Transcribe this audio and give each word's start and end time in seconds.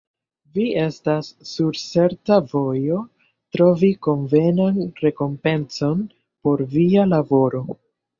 Vi 0.53 0.63
estas 0.83 1.27
sur 1.49 1.75
certa 1.81 2.37
vojo, 2.53 2.97
trovi 3.57 3.89
konvenan 4.07 4.79
rekompencon 5.03 6.01
por 6.47 6.65
Via 6.73 7.05
laboro! 7.11 7.63